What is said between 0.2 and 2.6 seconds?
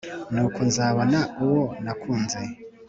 nuko nzabona uwo nakunze.